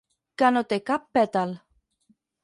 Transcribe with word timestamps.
Que 0.41 0.47
no 0.53 0.63
té 0.71 0.79
cap 0.87 1.05
pètal. 1.17 1.53